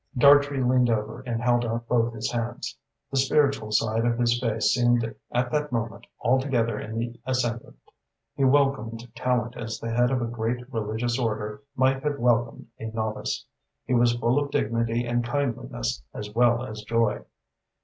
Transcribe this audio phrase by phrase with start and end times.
[0.17, 2.75] Dartrey leaned over and held out both his hands.
[3.11, 7.77] The spiritual side of his face seemed at that moment altogether in the ascendant.
[8.33, 12.85] He welcomed Tallente as the head of a great religious order might have welcomed a
[12.85, 13.45] novice.
[13.85, 17.21] He was full of dignity and kindliness as well as joy.